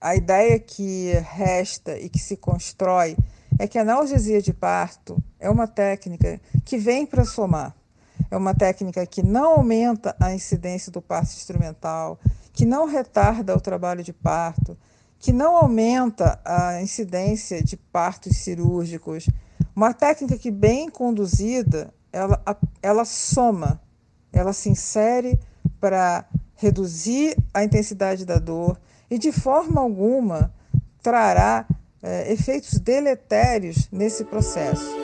a 0.00 0.16
ideia 0.16 0.58
que 0.58 1.12
resta 1.22 1.98
e 1.98 2.08
que 2.08 2.18
se 2.18 2.36
constrói 2.36 3.16
é 3.58 3.68
que 3.68 3.78
a 3.78 3.82
analgesia 3.82 4.40
de 4.40 4.54
parto 4.54 5.22
é 5.38 5.50
uma 5.50 5.68
técnica 5.68 6.40
que 6.64 6.78
vem 6.78 7.04
para 7.04 7.24
somar. 7.24 7.76
É 8.30 8.36
uma 8.36 8.54
técnica 8.54 9.04
que 9.04 9.22
não 9.22 9.56
aumenta 9.56 10.16
a 10.18 10.32
incidência 10.32 10.90
do 10.90 11.02
parto 11.02 11.32
instrumental, 11.32 12.18
que 12.52 12.64
não 12.64 12.86
retarda 12.86 13.54
o 13.54 13.60
trabalho 13.60 14.02
de 14.02 14.12
parto, 14.12 14.76
que 15.18 15.32
não 15.32 15.56
aumenta 15.56 16.40
a 16.44 16.80
incidência 16.80 17.62
de 17.62 17.76
partos 17.76 18.38
cirúrgicos. 18.38 19.28
Uma 19.76 19.92
técnica 19.92 20.38
que, 20.38 20.50
bem 20.50 20.88
conduzida, 20.88 21.92
ela, 22.10 22.42
ela 22.82 23.04
soma, 23.04 23.80
ela 24.32 24.52
se 24.54 24.70
insere 24.70 25.38
para 25.78 26.24
reduzir 26.56 27.36
a 27.52 27.62
intensidade 27.64 28.24
da 28.24 28.38
dor 28.38 28.78
e, 29.10 29.18
de 29.18 29.32
forma 29.32 29.80
alguma, 29.80 30.52
trará 31.02 31.66
é, 32.02 32.32
efeitos 32.32 32.78
deletérios 32.78 33.88
nesse 33.90 34.24
processo. 34.24 35.00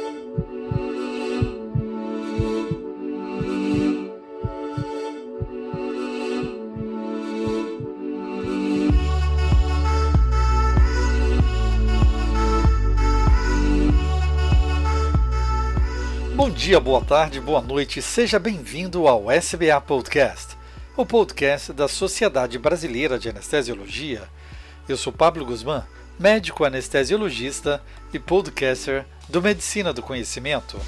Bom 16.35 16.51
dia, 16.51 16.79
boa 16.79 17.05
tarde, 17.05 17.41
boa 17.41 17.61
noite, 17.61 18.01
seja 18.01 18.39
bem-vindo 18.39 19.09
ao 19.09 19.31
SBA 19.31 19.81
Podcast, 19.81 20.56
o 20.97 21.05
podcast 21.05 21.75
da 21.75 21.89
Sociedade 21.89 22.59
Brasileira 22.59 23.19
de 23.19 23.29
Anestesiologia. 23.29 24.23
Eu 24.89 24.97
sou 24.97 25.13
Pablo 25.13 25.45
Guzmán 25.45 25.85
médico 26.19 26.65
anestesiologista 26.65 27.83
e 28.15 28.19
podcaster 28.19 29.05
do 29.29 29.43
Medicina 29.43 29.93
do 29.93 30.01
Conhecimento. 30.01 30.81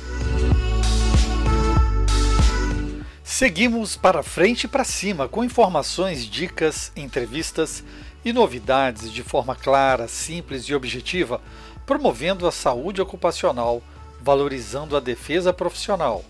Seguimos 3.23 3.99
para 3.99 4.23
frente 4.23 4.65
e 4.65 4.69
para 4.69 4.83
cima 4.83 5.29
com 5.29 5.45
informações, 5.45 6.25
dicas, 6.25 6.91
entrevistas 6.97 7.85
e 8.25 8.33
novidades 8.33 9.13
de 9.13 9.23
forma 9.23 9.55
clara, 9.55 10.09
simples 10.09 10.65
e 10.65 10.75
objetiva, 10.75 11.43
promovendo 11.85 12.47
a 12.47 12.51
saúde 12.51 13.03
ocupacional, 13.03 13.83
valorizando 14.23 14.97
a 14.97 15.01
defesa 15.01 15.53
profissional 15.53 16.25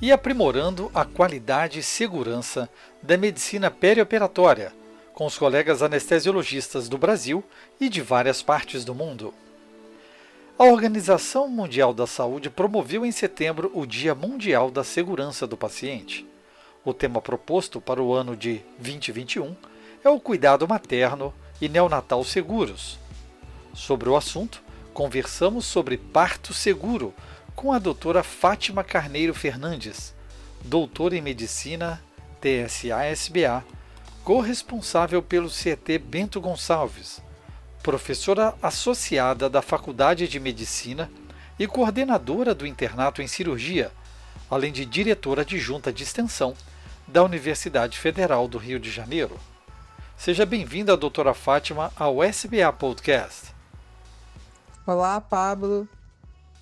e 0.00 0.10
aprimorando 0.10 0.90
a 0.94 1.04
qualidade 1.04 1.78
e 1.78 1.82
segurança 1.82 2.68
da 3.02 3.16
medicina 3.16 3.70
perioperatória 3.70 4.72
com 5.20 5.26
os 5.26 5.36
colegas 5.36 5.82
anestesiologistas 5.82 6.88
do 6.88 6.96
Brasil 6.96 7.44
e 7.78 7.90
de 7.90 8.00
várias 8.00 8.40
partes 8.40 8.86
do 8.86 8.94
mundo. 8.94 9.34
A 10.58 10.64
Organização 10.64 11.46
Mundial 11.46 11.92
da 11.92 12.06
Saúde 12.06 12.48
promoveu 12.48 13.04
em 13.04 13.12
setembro 13.12 13.70
o 13.74 13.84
Dia 13.84 14.14
Mundial 14.14 14.70
da 14.70 14.82
Segurança 14.82 15.46
do 15.46 15.58
Paciente. 15.58 16.26
O 16.82 16.94
tema 16.94 17.20
proposto 17.20 17.82
para 17.82 18.02
o 18.02 18.14
ano 18.14 18.34
de 18.34 18.62
2021 18.78 19.54
é 20.02 20.08
o 20.08 20.18
cuidado 20.18 20.66
materno 20.66 21.34
e 21.60 21.68
neonatal 21.68 22.24
seguros. 22.24 22.98
Sobre 23.74 24.08
o 24.08 24.16
assunto, 24.16 24.62
conversamos 24.94 25.66
sobre 25.66 25.98
parto 25.98 26.54
seguro 26.54 27.12
com 27.60 27.74
a 27.74 27.78
doutora 27.78 28.22
Fátima 28.22 28.82
Carneiro 28.82 29.34
Fernandes, 29.34 30.14
doutora 30.64 31.14
em 31.14 31.20
medicina, 31.20 32.02
TSA-SBA 32.40 33.62
corresponsável 34.24 35.22
pelo 35.22 35.50
CT 35.50 35.98
Bento 35.98 36.40
Gonçalves, 36.40 37.20
professora 37.82 38.54
associada 38.62 39.46
da 39.50 39.60
Faculdade 39.60 40.26
de 40.26 40.40
Medicina 40.40 41.10
e 41.58 41.66
coordenadora 41.66 42.54
do 42.54 42.66
internato 42.66 43.20
em 43.20 43.26
cirurgia, 43.26 43.92
além 44.50 44.72
de 44.72 44.86
diretora 44.86 45.42
adjunta 45.42 45.92
de 45.92 46.02
extensão 46.02 46.54
da 47.06 47.22
Universidade 47.22 47.98
Federal 47.98 48.48
do 48.48 48.56
Rio 48.56 48.80
de 48.80 48.90
Janeiro. 48.90 49.38
Seja 50.16 50.46
bem-vinda, 50.46 50.96
doutora 50.96 51.34
Fátima, 51.34 51.92
ao 51.94 52.24
SBA 52.24 52.72
Podcast. 52.72 53.54
Olá, 54.86 55.20
Pablo. 55.20 55.86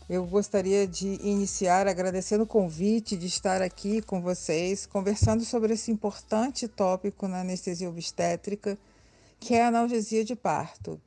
Eu 0.09 0.25
gostaria 0.25 0.87
de 0.87 1.07
iniciar 1.23 1.87
agradecendo 1.87 2.45
o 2.45 2.47
convite 2.47 3.15
de 3.15 3.27
estar 3.27 3.61
aqui 3.61 4.01
com 4.01 4.23
vocês, 4.23 4.87
conversando 4.87 5.45
sobre 5.45 5.75
esse 5.75 5.91
importante 5.91 6.67
tópico 6.67 7.29
na 7.29 7.43
anestesia 7.43 7.91
obstétrica, 7.91 8.79
que 9.39 9.53
é 9.53 9.63
a 9.63 9.69
analgesia 9.69 10.25
de 10.25 10.35
parto. 10.35 10.99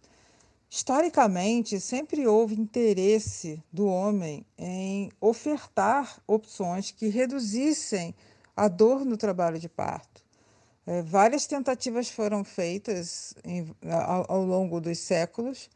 Historicamente, 0.69 1.79
sempre 1.79 2.27
houve 2.27 2.53
interesse 2.53 3.59
do 3.73 3.87
homem 3.87 4.45
em 4.55 5.11
ofertar 5.19 6.21
opções 6.27 6.91
que 6.91 7.07
reduzissem 7.07 8.13
a 8.55 8.67
dor 8.67 9.03
no 9.03 9.17
trabalho 9.17 9.57
de 9.57 9.67
parto. 9.67 10.23
É, 10.85 11.01
várias 11.01 11.47
tentativas 11.47 12.07
foram 12.07 12.43
feitas 12.43 13.33
ao 14.27 14.45
longo 14.45 14.79
dos 14.79 14.99
séculos 14.99 15.71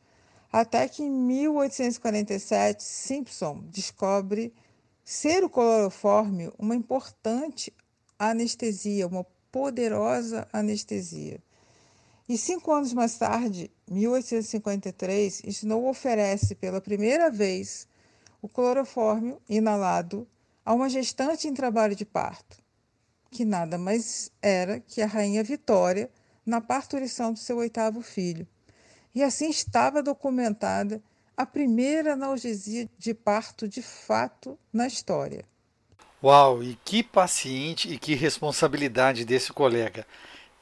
até 0.58 0.88
que 0.88 1.04
em 1.04 1.10
1847 1.10 2.82
Simpson 2.82 3.62
descobre 3.66 4.54
ser 5.04 5.44
o 5.44 5.50
clorofórmio 5.50 6.54
uma 6.58 6.74
importante 6.74 7.74
anestesia, 8.18 9.06
uma 9.06 9.26
poderosa 9.52 10.48
anestesia. 10.54 11.44
E 12.30 12.38
cinco 12.38 12.72
anos 12.72 12.94
mais 12.94 13.18
tarde, 13.18 13.70
1853, 13.92 15.42
Snow 15.44 15.90
oferece 15.90 16.56
pela 16.56 16.80
primeira 16.80 17.30
vez 17.30 17.86
o 18.42 18.48
clorofórmio 18.48 19.42
inalado 19.50 20.26
a 20.64 20.74
uma 20.74 20.88
gestante 20.88 21.50
em 21.50 21.54
trabalho 21.54 21.98
de 21.98 22.06
parto, 22.06 22.64
que 23.30 23.44
nada 23.44 23.78
mais 23.78 24.32
era 24.42 24.80
que 24.80 25.02
a 25.02 25.06
rainha 25.06 25.44
Vitória 25.44 26.10
na 26.46 26.62
parturição 26.62 27.34
do 27.34 27.40
seu 27.40 27.58
oitavo 27.58 28.02
filho. 28.02 28.48
E 29.16 29.24
assim 29.24 29.50
estava 29.50 30.03
documentada 30.03 31.02
a 31.38 31.46
primeira 31.46 32.14
analgesia 32.14 32.90
de 32.98 33.14
parto 33.14 33.66
de 33.66 33.81
fato 33.81 34.59
na 34.74 34.86
história. 34.86 35.46
Uau, 36.22 36.62
e 36.62 36.78
que 36.84 37.02
paciente 37.02 37.92
e 37.92 37.98
que 37.98 38.14
responsabilidade 38.14 39.24
desse 39.24 39.54
colega. 39.54 40.06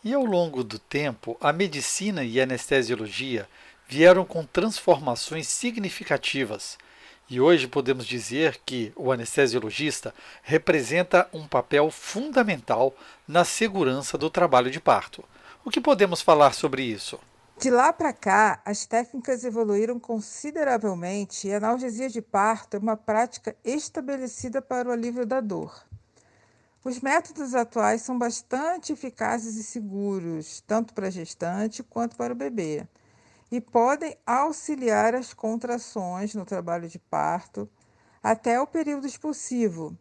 E 0.03 0.13
ao 0.13 0.23
longo 0.23 0.63
do 0.63 0.77
tempo, 0.77 1.35
a 1.41 1.51
medicina 1.51 2.23
e 2.23 2.39
a 2.39 2.43
anestesiologia 2.43 3.49
vieram 3.87 4.23
com 4.23 4.45
transformações 4.45 5.47
significativas. 5.47 6.77
E 7.29 7.41
hoje 7.41 7.67
podemos 7.67 8.05
dizer 8.05 8.59
que 8.65 8.91
o 8.95 9.11
anestesiologista 9.11 10.13
representa 10.43 11.27
um 11.33 11.47
papel 11.47 11.89
fundamental 11.89 12.95
na 13.27 13.43
segurança 13.43 14.17
do 14.17 14.29
trabalho 14.29 14.69
de 14.69 14.79
parto. 14.79 15.23
O 15.65 15.71
que 15.71 15.81
podemos 15.81 16.21
falar 16.21 16.53
sobre 16.53 16.83
isso? 16.83 17.19
De 17.57 17.69
lá 17.69 17.93
para 17.93 18.11
cá, 18.11 18.61
as 18.65 18.85
técnicas 18.85 19.43
evoluíram 19.43 19.99
consideravelmente 19.99 21.47
e 21.47 21.53
a 21.53 21.57
analgesia 21.57 22.09
de 22.09 22.21
parto 22.21 22.75
é 22.75 22.79
uma 22.79 22.97
prática 22.97 23.55
estabelecida 23.63 24.61
para 24.61 24.89
o 24.89 24.91
alívio 24.91 25.25
da 25.25 25.39
dor. 25.39 25.85
Os 26.83 26.99
métodos 26.99 27.55
atuais 27.55 28.01
são 28.01 28.19
bastante 28.19 28.91
eficazes 28.91 29.55
e 29.55 29.63
seguros, 29.63 30.61
tanto 30.67 30.93
para 30.93 31.07
a 31.07 31.11
gestante 31.11 31.81
quanto 31.81 32.17
para 32.17 32.33
o 32.33 32.35
bebê, 32.35 32.85
e 33.49 33.61
podem 33.61 34.17
auxiliar 34.25 35.15
as 35.15 35.33
contrações 35.33 36.35
no 36.35 36.43
trabalho 36.43 36.89
de 36.89 36.99
parto 36.99 37.69
até 38.21 38.59
o 38.59 38.67
período 38.67 39.07
expulsivo, 39.07 39.97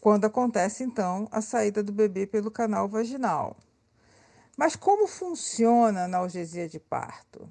quando 0.00 0.26
acontece 0.26 0.84
então 0.84 1.26
a 1.32 1.40
saída 1.40 1.82
do 1.82 1.90
bebê 1.90 2.24
pelo 2.24 2.50
canal 2.50 2.86
vaginal. 2.86 3.56
Mas 4.60 4.76
como 4.76 5.06
funciona 5.06 6.02
a 6.02 6.04
analgesia 6.04 6.68
de 6.68 6.78
parto? 6.78 7.50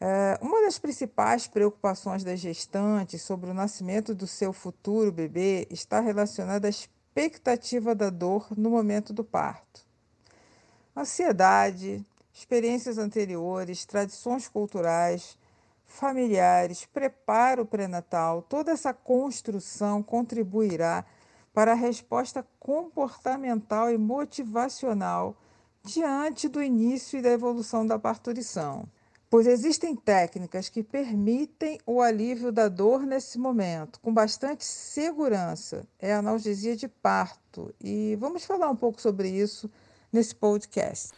É, 0.00 0.38
uma 0.40 0.62
das 0.62 0.78
principais 0.78 1.48
preocupações 1.48 2.22
das 2.22 2.38
gestantes 2.38 3.22
sobre 3.22 3.50
o 3.50 3.54
nascimento 3.54 4.14
do 4.14 4.24
seu 4.24 4.52
futuro 4.52 5.10
bebê 5.10 5.66
está 5.68 5.98
relacionada 5.98 6.68
à 6.68 6.70
expectativa 6.70 7.92
da 7.92 8.08
dor 8.08 8.46
no 8.56 8.70
momento 8.70 9.12
do 9.12 9.24
parto. 9.24 9.84
Ansiedade, 10.96 12.06
experiências 12.32 12.98
anteriores, 12.98 13.84
tradições 13.84 14.46
culturais, 14.46 15.36
familiares, 15.86 16.86
preparo 16.86 17.66
pré-natal, 17.66 18.42
toda 18.42 18.70
essa 18.70 18.94
construção 18.94 20.04
contribuirá 20.04 21.04
para 21.52 21.72
a 21.72 21.74
resposta 21.74 22.46
comportamental 22.60 23.90
e 23.90 23.98
motivacional 23.98 25.34
diante 25.88 26.48
do 26.48 26.62
início 26.62 27.18
e 27.18 27.22
da 27.22 27.30
evolução 27.30 27.86
da 27.86 27.98
parturição, 27.98 28.86
pois 29.30 29.46
existem 29.46 29.96
técnicas 29.96 30.68
que 30.68 30.82
permitem 30.82 31.80
o 31.86 32.02
alívio 32.02 32.52
da 32.52 32.68
dor 32.68 33.06
nesse 33.06 33.38
momento, 33.38 33.98
com 34.00 34.12
bastante 34.12 34.66
segurança. 34.66 35.86
É 35.98 36.12
a 36.12 36.18
analgesia 36.18 36.76
de 36.76 36.86
parto 36.86 37.74
e 37.82 38.16
vamos 38.20 38.44
falar 38.44 38.68
um 38.68 38.76
pouco 38.76 39.00
sobre 39.00 39.30
isso 39.30 39.70
nesse 40.12 40.34
podcast. 40.34 41.12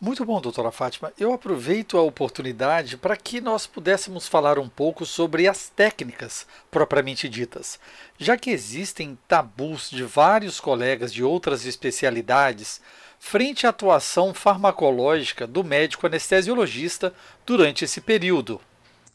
Muito 0.00 0.24
bom, 0.24 0.40
doutora 0.40 0.72
Fátima. 0.72 1.12
Eu 1.18 1.32
aproveito 1.32 1.96
a 1.96 2.02
oportunidade 2.02 2.96
para 2.96 3.16
que 3.16 3.40
nós 3.40 3.66
pudéssemos 3.66 4.26
falar 4.26 4.58
um 4.58 4.68
pouco 4.68 5.04
sobre 5.04 5.46
as 5.46 5.68
técnicas 5.68 6.46
propriamente 6.70 7.28
ditas, 7.28 7.78
já 8.18 8.36
que 8.36 8.50
existem 8.50 9.18
tabus 9.28 9.90
de 9.90 10.02
vários 10.02 10.60
colegas 10.60 11.12
de 11.12 11.22
outras 11.22 11.64
especialidades 11.64 12.80
frente 13.26 13.66
à 13.66 13.70
atuação 13.70 14.34
farmacológica 14.34 15.46
do 15.46 15.64
médico 15.64 16.06
anestesiologista 16.06 17.12
durante 17.46 17.84
esse 17.84 18.00
período. 18.00 18.60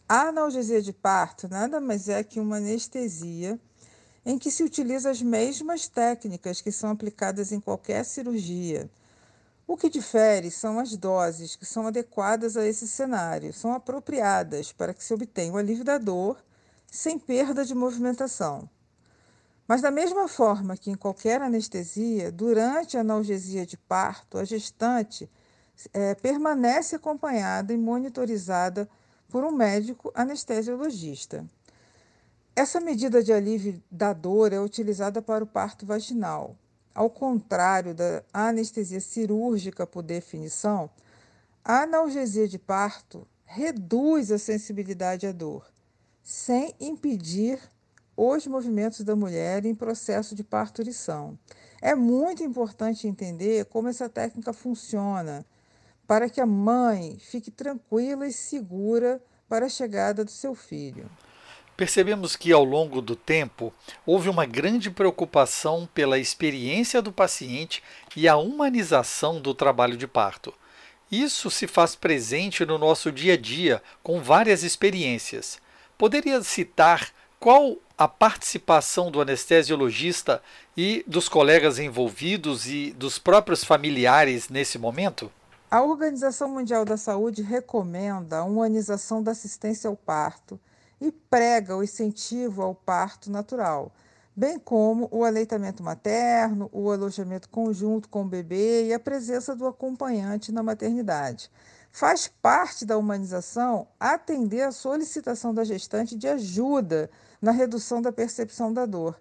A 0.07 0.29
analgesia 0.29 0.81
de 0.81 0.91
parto 0.91 1.47
nada 1.47 1.79
mais 1.79 2.09
é 2.09 2.23
que 2.23 2.39
uma 2.39 2.57
anestesia 2.57 3.59
em 4.25 4.37
que 4.37 4.51
se 4.51 4.63
utilizam 4.63 5.11
as 5.11 5.21
mesmas 5.21 5.87
técnicas 5.87 6.61
que 6.61 6.71
são 6.71 6.89
aplicadas 6.89 7.51
em 7.51 7.59
qualquer 7.59 8.03
cirurgia 8.03 8.89
o 9.69 9.77
que 9.77 9.87
difere 9.87 10.49
são 10.49 10.79
as 10.79 10.97
doses 10.97 11.55
que 11.55 11.63
são 11.63 11.85
adequadas 11.85 12.57
a 12.57 12.65
esse 12.65 12.87
cenário, 12.87 13.53
são 13.53 13.71
apropriadas 13.71 14.71
para 14.71 14.95
que 14.95 15.03
se 15.03 15.13
obtenha 15.13 15.53
o 15.53 15.57
alívio 15.57 15.83
da 15.83 15.99
dor 15.99 16.43
sem 16.91 17.19
perda 17.19 17.63
de 17.63 17.75
movimentação. 17.75 18.67
Mas, 19.69 19.83
da 19.83 19.91
mesma 19.91 20.27
forma 20.27 20.75
que 20.75 20.89
em 20.89 20.95
qualquer 20.95 21.43
anestesia, 21.43 22.31
durante 22.31 22.97
a 22.97 23.01
analgesia 23.01 23.67
de 23.67 23.77
parto, 23.77 24.39
a 24.39 24.43
gestante 24.43 25.29
é, 25.93 26.15
permanece 26.15 26.95
acompanhada 26.95 27.71
e 27.71 27.77
monitorizada 27.77 28.89
por 29.27 29.43
um 29.43 29.51
médico 29.51 30.11
anestesiologista. 30.15 31.45
Essa 32.55 32.81
medida 32.81 33.21
de 33.21 33.31
alívio 33.31 33.79
da 33.91 34.11
dor 34.11 34.53
é 34.53 34.59
utilizada 34.59 35.21
para 35.21 35.43
o 35.43 35.47
parto 35.47 35.85
vaginal, 35.85 36.55
ao 36.95 37.07
contrário 37.07 37.93
da 37.93 38.23
anestesia 38.33 38.99
cirúrgica 38.99 39.85
por 39.85 40.01
definição, 40.01 40.89
a 41.63 41.83
analgesia 41.83 42.47
de 42.47 42.57
parto 42.57 43.27
reduz 43.45 44.31
a 44.31 44.39
sensibilidade 44.39 45.27
à 45.27 45.31
dor, 45.31 45.71
sem 46.23 46.73
impedir 46.79 47.59
os 48.21 48.45
movimentos 48.45 48.99
da 48.99 49.15
mulher 49.15 49.65
em 49.65 49.73
processo 49.73 50.35
de 50.35 50.43
parturição. 50.43 51.39
É 51.81 51.95
muito 51.95 52.43
importante 52.43 53.07
entender 53.07 53.63
como 53.65 53.87
essa 53.87 54.09
técnica 54.09 54.51
funciona, 54.51 55.45
para 56.05 56.29
que 56.29 56.41
a 56.41 56.45
mãe 56.45 57.17
fique 57.17 57.49
tranquila 57.49 58.27
e 58.27 58.33
segura 58.33 59.23
para 59.47 59.67
a 59.67 59.69
chegada 59.69 60.25
do 60.25 60.31
seu 60.31 60.53
filho. 60.53 61.09
Percebemos 61.77 62.35
que 62.35 62.51
ao 62.51 62.65
longo 62.65 63.01
do 63.01 63.15
tempo 63.15 63.73
houve 64.05 64.27
uma 64.27 64.45
grande 64.45 64.91
preocupação 64.91 65.87
pela 65.93 66.19
experiência 66.19 67.01
do 67.01 67.13
paciente 67.13 67.81
e 68.17 68.27
a 68.27 68.35
humanização 68.35 69.39
do 69.39 69.53
trabalho 69.53 69.95
de 69.95 70.07
parto. 70.07 70.53
Isso 71.09 71.49
se 71.49 71.67
faz 71.67 71.95
presente 71.95 72.65
no 72.65 72.77
nosso 72.77 73.13
dia 73.13 73.35
a 73.35 73.37
dia 73.37 73.81
com 74.03 74.21
várias 74.21 74.61
experiências. 74.61 75.57
Poderia 75.97 76.41
citar 76.43 77.13
qual 77.39 77.77
a 77.99 78.07
participação 78.07 79.11
do 79.11 79.19
anestesiologista 79.19 80.41
e 80.77 81.03
dos 81.05 81.27
colegas 81.27 81.77
envolvidos 81.79 82.65
e 82.65 82.91
dos 82.93 83.19
próprios 83.19 83.61
familiares 83.61 84.47
nesse 84.47 84.79
momento? 84.79 85.29
A 85.69 85.83
Organização 85.83 86.47
Mundial 86.47 86.85
da 86.85 86.95
Saúde 86.95 87.41
recomenda 87.41 88.37
a 88.37 88.43
humanização 88.45 89.21
da 89.21 89.31
assistência 89.31 89.89
ao 89.89 89.97
parto 89.97 90.57
e 91.01 91.11
prega 91.11 91.75
o 91.75 91.83
incentivo 91.83 92.61
ao 92.61 92.73
parto 92.73 93.29
natural, 93.29 93.91
bem 94.33 94.57
como 94.57 95.09
o 95.11 95.25
aleitamento 95.25 95.83
materno, 95.83 96.69
o 96.71 96.89
alojamento 96.89 97.49
conjunto 97.49 98.07
com 98.07 98.21
o 98.21 98.29
bebê 98.29 98.85
e 98.87 98.93
a 98.93 98.99
presença 98.99 99.53
do 99.53 99.67
acompanhante 99.67 100.53
na 100.53 100.63
maternidade. 100.63 101.51
Faz 101.99 102.29
parte 102.29 102.85
da 102.85 102.97
humanização 102.97 103.85
atender 103.99 104.61
a 104.61 104.71
solicitação 104.71 105.53
da 105.53 105.65
gestante 105.65 106.15
de 106.15 106.29
ajuda 106.29 107.11
na 107.41 107.51
redução 107.51 108.01
da 108.01 108.09
percepção 108.09 108.71
da 108.71 108.85
dor. 108.85 109.19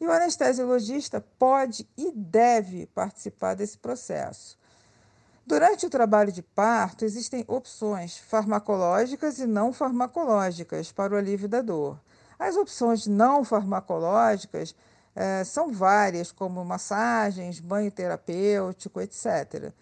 E 0.00 0.06
o 0.06 0.12
anestesiologista 0.12 1.20
pode 1.40 1.88
e 1.96 2.12
deve 2.12 2.86
participar 2.94 3.54
desse 3.54 3.76
processo. 3.76 4.56
Durante 5.44 5.86
o 5.86 5.90
trabalho 5.90 6.30
de 6.30 6.40
parto, 6.40 7.04
existem 7.04 7.44
opções 7.48 8.18
farmacológicas 8.18 9.40
e 9.40 9.46
não 9.46 9.72
farmacológicas 9.72 10.92
para 10.92 11.14
o 11.14 11.16
alívio 11.16 11.48
da 11.48 11.60
dor. 11.60 11.98
As 12.38 12.54
opções 12.54 13.08
não 13.08 13.42
farmacológicas 13.42 14.72
eh, 15.16 15.42
são 15.42 15.72
várias, 15.72 16.30
como 16.30 16.64
massagens, 16.64 17.58
banho 17.58 17.90
terapêutico, 17.90 19.00
etc. 19.00 19.72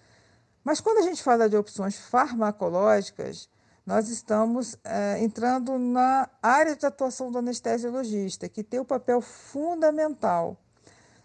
Mas 0.65 0.81
quando 0.81 0.99
a 0.99 1.03
gente 1.03 1.23
fala 1.23 1.49
de 1.49 1.57
opções 1.57 1.97
farmacológicas, 1.97 3.49
nós 3.87 4.09
estamos 4.09 4.77
eh, 4.85 5.19
entrando 5.23 5.79
na 5.79 6.29
área 6.43 6.77
de 6.77 6.85
atuação 6.85 7.33
do 7.33 7.39
anestesiologista, 7.39 8.49
que 8.49 8.63
tem 8.63 8.79
o 8.79 8.83
um 8.83 8.87
papel 8.87 9.23
fundamental, 9.23 10.59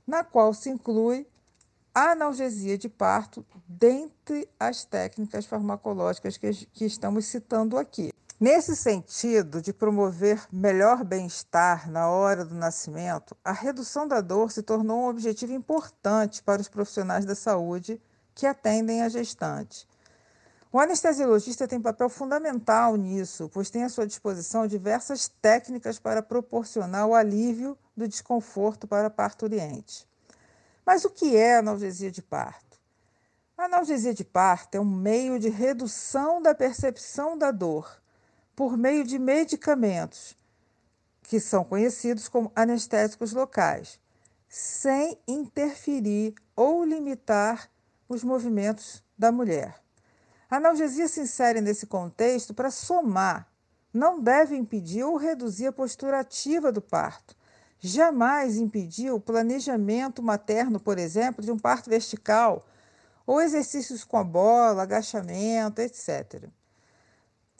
na 0.07 0.23
qual 0.23 0.53
se 0.53 0.69
inclui 0.69 1.27
a 1.93 2.11
analgesia 2.11 2.77
de 2.77 2.87
parto 2.87 3.45
dentre 3.67 4.49
as 4.59 4.85
técnicas 4.85 5.45
farmacológicas 5.45 6.37
que, 6.37 6.51
que 6.67 6.85
estamos 6.85 7.25
citando 7.25 7.77
aqui. 7.77 8.13
Nesse 8.39 8.75
sentido 8.75 9.61
de 9.61 9.71
promover 9.71 10.45
melhor 10.51 11.03
bem-estar 11.03 11.89
na 11.89 12.09
hora 12.09 12.43
do 12.43 12.55
nascimento, 12.55 13.37
a 13.43 13.51
redução 13.51 14.07
da 14.07 14.21
dor 14.21 14.51
se 14.51 14.63
tornou 14.63 15.01
um 15.01 15.07
objetivo 15.07 15.53
importante 15.53 16.41
para 16.41 16.61
os 16.61 16.67
profissionais 16.67 17.25
da 17.25 17.35
saúde 17.35 18.01
que 18.33 18.45
atendem 18.45 19.01
a 19.01 19.09
gestante. 19.09 19.87
O 20.71 20.79
anestesiologista 20.79 21.67
tem 21.67 21.79
papel 21.79 22.09
fundamental 22.09 22.95
nisso, 22.95 23.47
pois 23.53 23.69
tem 23.69 23.83
à 23.83 23.89
sua 23.89 24.07
disposição 24.07 24.65
diversas 24.65 25.27
técnicas 25.27 25.99
para 25.99 26.23
proporcionar 26.23 27.05
o 27.05 27.13
alívio 27.13 27.77
do 27.95 28.07
desconforto 28.07 28.87
para 28.87 29.05
a 29.07 29.11
parturiente. 29.11 30.07
Mas 30.83 31.05
o 31.05 31.11
que 31.11 31.37
é 31.37 31.57
analgesia 31.57 32.09
de 32.09 32.23
parto? 32.23 32.79
A 33.55 33.65
analgesia 33.65 34.15
de 34.15 34.23
parto 34.23 34.75
é 34.75 34.79
um 34.79 34.85
meio 34.85 35.37
de 35.37 35.47
redução 35.47 36.41
da 36.41 36.55
percepção 36.55 37.37
da 37.37 37.51
dor 37.51 38.01
por 38.55 38.75
meio 38.75 39.03
de 39.03 39.19
medicamentos 39.19 40.35
que 41.21 41.39
são 41.39 41.63
conhecidos 41.63 42.27
como 42.27 42.51
anestésicos 42.55 43.31
locais, 43.31 43.99
sem 44.49 45.17
interferir 45.27 46.35
ou 46.55 46.83
limitar 46.83 47.69
os 48.13 48.23
movimentos 48.23 49.03
da 49.17 49.31
mulher. 49.31 49.75
A 50.49 50.57
analgesia 50.57 51.07
se 51.07 51.21
insere 51.21 51.61
nesse 51.61 51.87
contexto 51.87 52.53
para 52.53 52.71
somar, 52.71 53.51
não 53.93 54.19
deve 54.21 54.55
impedir 54.55 55.03
ou 55.03 55.17
reduzir 55.17 55.67
a 55.67 55.71
postura 55.71 56.19
ativa 56.19 56.71
do 56.71 56.81
parto, 56.81 57.35
jamais 57.79 58.57
impediu 58.57 59.15
o 59.15 59.19
planejamento 59.19 60.21
materno, 60.23 60.79
por 60.79 60.97
exemplo, 60.97 61.43
de 61.43 61.51
um 61.51 61.59
parto 61.59 61.89
vertical, 61.89 62.65
ou 63.25 63.41
exercícios 63.41 64.03
com 64.03 64.17
a 64.17 64.23
bola, 64.23 64.83
agachamento, 64.83 65.81
etc. 65.81 66.49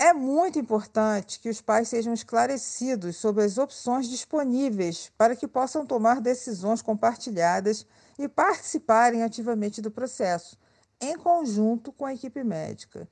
É 0.03 0.11
muito 0.11 0.59
importante 0.59 1.39
que 1.39 1.47
os 1.47 1.61
pais 1.61 1.87
sejam 1.87 2.13
esclarecidos 2.13 3.15
sobre 3.15 3.45
as 3.45 3.57
opções 3.57 4.05
disponíveis 4.09 5.09
para 5.17 5.33
que 5.33 5.47
possam 5.47 5.85
tomar 5.85 6.19
decisões 6.19 6.81
compartilhadas 6.81 7.85
e 8.19 8.27
participarem 8.27 9.23
ativamente 9.23 9.81
do 9.81 9.89
processo, 9.89 10.59
em 10.99 11.17
conjunto 11.17 11.93
com 11.93 12.05
a 12.05 12.13
equipe 12.13 12.43
médica. 12.43 13.07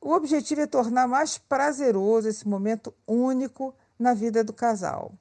O 0.00 0.10
objetivo 0.10 0.62
é 0.62 0.66
tornar 0.66 1.06
mais 1.06 1.38
prazeroso 1.38 2.28
esse 2.28 2.48
momento 2.48 2.92
único 3.06 3.72
na 3.96 4.12
vida 4.12 4.42
do 4.42 4.52
casal. 4.52 5.12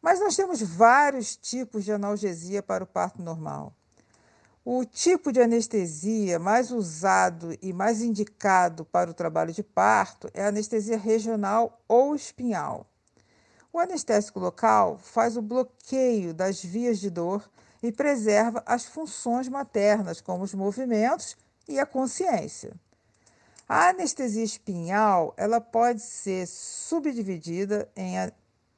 Mas 0.00 0.20
nós 0.20 0.36
temos 0.36 0.62
vários 0.62 1.34
tipos 1.34 1.84
de 1.84 1.90
analgesia 1.90 2.62
para 2.62 2.84
o 2.84 2.86
parto 2.86 3.20
normal. 3.20 3.74
O 4.70 4.84
tipo 4.84 5.32
de 5.32 5.40
anestesia 5.40 6.38
mais 6.38 6.70
usado 6.70 7.56
e 7.62 7.72
mais 7.72 8.02
indicado 8.02 8.84
para 8.84 9.10
o 9.10 9.14
trabalho 9.14 9.50
de 9.50 9.62
parto 9.62 10.28
é 10.34 10.42
a 10.42 10.48
anestesia 10.48 10.98
regional 10.98 11.80
ou 11.88 12.14
espinhal. 12.14 12.86
O 13.72 13.78
anestésico 13.78 14.38
local 14.38 14.98
faz 14.98 15.38
o 15.38 15.40
bloqueio 15.40 16.34
das 16.34 16.62
vias 16.62 16.98
de 16.98 17.08
dor 17.08 17.48
e 17.82 17.90
preserva 17.90 18.62
as 18.66 18.84
funções 18.84 19.48
maternas, 19.48 20.20
como 20.20 20.44
os 20.44 20.52
movimentos 20.52 21.34
e 21.66 21.80
a 21.80 21.86
consciência. 21.86 22.74
A 23.66 23.88
anestesia 23.88 24.44
espinhal 24.44 25.32
ela 25.38 25.62
pode 25.62 26.02
ser 26.02 26.46
subdividida 26.46 27.90
em 27.96 28.16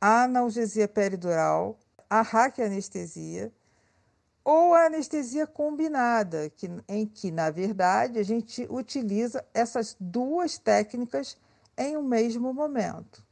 analgesia 0.00 0.87
peridural, 0.87 1.76
a 2.09 2.23
raquianestesia 2.23 3.52
ou 4.44 4.75
a 4.75 4.87
anestesia 4.87 5.47
combinada, 5.47 6.50
que, 6.50 6.70
em 6.88 7.06
que, 7.06 7.30
na 7.30 7.50
verdade, 7.50 8.18
a 8.18 8.23
gente 8.23 8.66
utiliza 8.70 9.44
essas 9.52 9.97
duas 10.00 10.59
técnicas 10.59 11.37
em 11.76 11.97
um 11.97 12.02
mesmo 12.02 12.52
momento. 12.52 13.25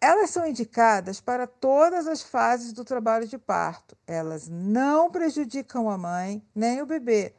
Elas 0.00 0.30
são 0.30 0.46
indicadas 0.46 1.20
para 1.20 1.46
todas 1.46 2.06
as 2.06 2.22
fases 2.22 2.72
do 2.72 2.84
trabalho 2.84 3.26
de 3.26 3.38
parto. 3.38 3.96
Elas 4.06 4.48
não 4.48 5.10
prejudicam 5.10 5.90
a 5.90 5.96
mãe 5.96 6.42
nem 6.54 6.80
o 6.82 6.86
bebê 6.86 7.34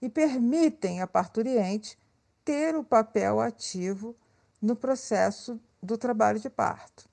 e 0.00 0.08
permitem 0.08 1.00
à 1.00 1.06
parturiente 1.06 1.98
ter 2.44 2.74
o 2.74 2.82
papel 2.82 3.40
ativo 3.40 4.16
no 4.60 4.74
processo 4.74 5.60
do 5.82 5.98
trabalho 5.98 6.40
de 6.40 6.50
parto. 6.50 7.07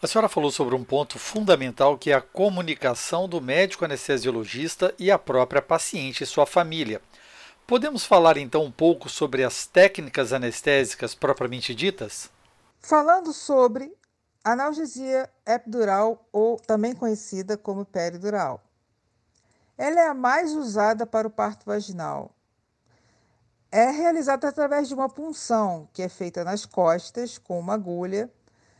A 0.00 0.06
senhora 0.06 0.28
falou 0.28 0.52
sobre 0.52 0.76
um 0.76 0.84
ponto 0.84 1.18
fundamental 1.18 1.98
que 1.98 2.12
é 2.12 2.14
a 2.14 2.20
comunicação 2.20 3.28
do 3.28 3.40
médico 3.40 3.84
anestesiologista 3.84 4.94
e 4.96 5.10
a 5.10 5.18
própria 5.18 5.60
paciente 5.60 6.22
e 6.22 6.26
sua 6.26 6.46
família. 6.46 7.02
Podemos 7.66 8.04
falar 8.04 8.36
então 8.36 8.62
um 8.62 8.70
pouco 8.70 9.08
sobre 9.08 9.42
as 9.42 9.66
técnicas 9.66 10.32
anestésicas 10.32 11.16
propriamente 11.16 11.74
ditas? 11.74 12.30
Falando 12.80 13.32
sobre 13.32 13.92
analgesia 14.44 15.28
epidural 15.44 16.24
ou 16.32 16.60
também 16.60 16.94
conhecida 16.94 17.56
como 17.56 17.84
peridural. 17.84 18.62
Ela 19.76 20.00
é 20.00 20.06
a 20.06 20.14
mais 20.14 20.52
usada 20.52 21.06
para 21.06 21.26
o 21.26 21.30
parto 21.30 21.66
vaginal. 21.66 22.30
É 23.68 23.90
realizada 23.90 24.48
através 24.48 24.86
de 24.86 24.94
uma 24.94 25.08
punção 25.08 25.88
que 25.92 26.02
é 26.02 26.08
feita 26.08 26.44
nas 26.44 26.64
costas 26.64 27.36
com 27.36 27.58
uma 27.58 27.74
agulha 27.74 28.30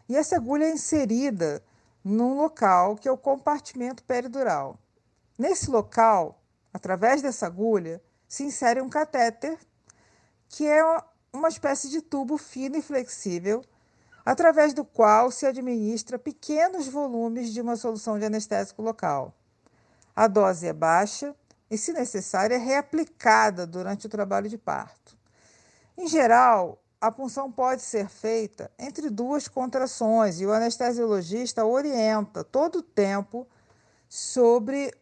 e 0.08 0.16
essa 0.16 0.36
agulha 0.36 0.64
é 0.64 0.70
inserida 0.70 1.62
num 2.02 2.36
local 2.36 2.96
que 2.96 3.08
é 3.08 3.12
o 3.12 3.18
compartimento 3.18 4.02
peridural. 4.04 4.78
Nesse 5.36 5.70
local, 5.70 6.40
através 6.72 7.20
dessa 7.20 7.46
agulha, 7.46 8.02
se 8.26 8.42
insere 8.42 8.80
um 8.80 8.88
catéter, 8.88 9.58
que 10.48 10.66
é 10.66 10.82
uma 11.32 11.48
espécie 11.48 11.88
de 11.88 12.00
tubo 12.00 12.38
fino 12.38 12.76
e 12.76 12.82
flexível, 12.82 13.62
através 14.24 14.74
do 14.74 14.84
qual 14.84 15.30
se 15.30 15.46
administra 15.46 16.18
pequenos 16.18 16.88
volumes 16.88 17.52
de 17.52 17.60
uma 17.60 17.76
solução 17.76 18.18
de 18.18 18.24
anestésico 18.24 18.82
local. 18.82 19.34
A 20.14 20.26
dose 20.26 20.66
é 20.66 20.72
baixa 20.72 21.34
e, 21.70 21.78
se 21.78 21.92
necessário, 21.92 22.54
é 22.54 22.58
reaplicada 22.58 23.66
durante 23.66 24.06
o 24.06 24.10
trabalho 24.10 24.48
de 24.48 24.58
parto. 24.58 25.16
Em 25.96 26.06
geral, 26.06 26.82
a 27.00 27.12
punção 27.12 27.50
pode 27.50 27.82
ser 27.82 28.08
feita 28.08 28.70
entre 28.78 29.08
duas 29.08 29.46
contrações 29.46 30.40
e 30.40 30.46
o 30.46 30.52
anestesiologista 30.52 31.64
orienta 31.64 32.42
todo 32.42 32.80
o 32.80 32.82
tempo 32.82 33.46
sobre 34.08 34.92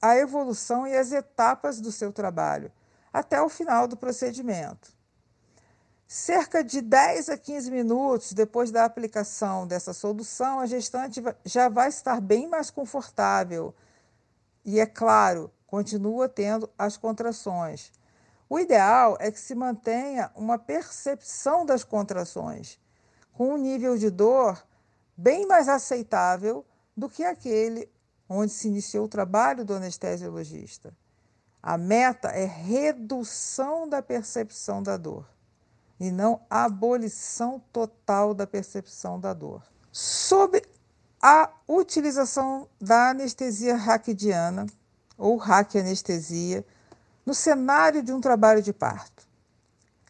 a 0.00 0.16
evolução 0.16 0.86
e 0.86 0.96
as 0.96 1.12
etapas 1.12 1.80
do 1.80 1.92
seu 1.92 2.12
trabalho, 2.12 2.72
até 3.12 3.40
o 3.40 3.48
final 3.48 3.86
do 3.86 3.96
procedimento. 3.96 4.92
Cerca 6.08 6.62
de 6.62 6.80
10 6.80 7.28
a 7.28 7.38
15 7.38 7.70
minutos 7.70 8.32
depois 8.32 8.70
da 8.70 8.84
aplicação 8.84 9.66
dessa 9.66 9.92
solução, 9.92 10.60
a 10.60 10.66
gestante 10.66 11.22
já 11.44 11.68
vai 11.68 11.88
estar 11.88 12.20
bem 12.20 12.48
mais 12.48 12.70
confortável 12.70 13.74
e, 14.64 14.80
é 14.80 14.86
claro, 14.86 15.50
continua 15.66 16.28
tendo 16.28 16.68
as 16.76 16.96
contrações 16.96 17.92
o 18.52 18.60
ideal 18.60 19.16
é 19.18 19.30
que 19.30 19.40
se 19.40 19.54
mantenha 19.54 20.30
uma 20.36 20.58
percepção 20.58 21.64
das 21.64 21.82
contrações, 21.82 22.78
com 23.32 23.54
um 23.54 23.56
nível 23.56 23.96
de 23.96 24.10
dor 24.10 24.62
bem 25.16 25.46
mais 25.46 25.70
aceitável 25.70 26.62
do 26.94 27.08
que 27.08 27.24
aquele 27.24 27.90
onde 28.28 28.52
se 28.52 28.68
iniciou 28.68 29.06
o 29.06 29.08
trabalho 29.08 29.64
do 29.64 29.72
anestesiologista. 29.72 30.94
A 31.62 31.78
meta 31.78 32.28
é 32.28 32.44
redução 32.44 33.88
da 33.88 34.02
percepção 34.02 34.82
da 34.82 34.98
dor 34.98 35.26
e 35.98 36.10
não 36.10 36.42
abolição 36.50 37.58
total 37.72 38.34
da 38.34 38.46
percepção 38.46 39.18
da 39.18 39.32
dor. 39.32 39.62
Sobre 39.90 40.62
a 41.22 41.50
utilização 41.66 42.68
da 42.78 43.12
anestesia 43.12 43.76
raquidiana 43.76 44.66
ou 45.16 45.38
raquianestesia, 45.38 46.62
no 47.24 47.34
cenário 47.34 48.02
de 48.02 48.12
um 48.12 48.20
trabalho 48.20 48.62
de 48.62 48.72
parto. 48.72 49.26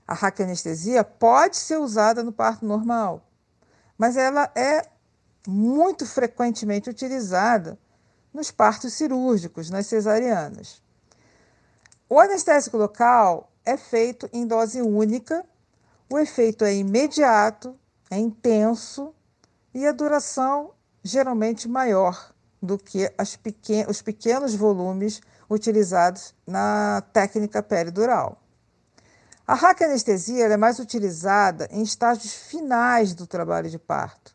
A 0.07 0.14
raquianestesia 0.14 1.04
pode 1.04 1.57
ser 1.57 1.78
usada 1.78 2.23
no 2.23 2.33
parto 2.33 2.66
normal, 2.66 3.26
mas 3.97 4.16
ela 4.16 4.50
é 4.54 4.88
muito 5.47 6.07
frequentemente 6.07 6.90
utilizada 6.90 7.78
nos 8.33 8.50
partos 8.50 8.95
cirúrgicos, 8.95 9.71
nas 9.71 9.87
cesarianas. 9.87 10.83
O 12.09 12.19
anestésico 12.19 12.76
local 12.76 13.50
é 13.64 13.76
feito 13.76 14.28
em 14.33 14.47
dose 14.47 14.83
única, 14.83 15.45
o 16.11 16.19
efeito 16.19 16.64
é 16.64 16.75
imediato, 16.75 17.78
é 18.11 18.19
intenso 18.19 19.14
e 19.75 19.87
a 19.87 19.92
duração 19.92 20.73
geralmente 21.02 21.69
maior 21.69 22.33
do 22.61 22.78
que 22.78 23.11
pequen 23.42 23.87
os 23.88 24.02
pequenos 24.02 24.54
volumes 24.54 25.21
utilizados 25.52 26.35
na 26.47 27.02
técnica 27.12 27.62
peridural. 27.62 28.38
A 29.47 29.54
raquianestesia 29.54 30.47
é 30.47 30.56
mais 30.56 30.78
utilizada 30.78 31.68
em 31.71 31.82
estágios 31.82 32.35
finais 32.35 33.14
do 33.14 33.26
trabalho 33.26 33.68
de 33.68 33.78
parto, 33.78 34.35